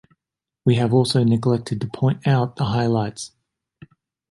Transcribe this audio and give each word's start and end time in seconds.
We 0.65 0.77
have 0.77 0.95
also 0.95 1.23
neglected 1.23 1.79
to 1.79 1.87
point 1.87 2.25
out 2.27 2.55
the 2.55 2.65
highlights. 2.65 3.33